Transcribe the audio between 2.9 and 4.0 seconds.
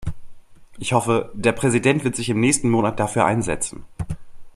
dafür einsetzen.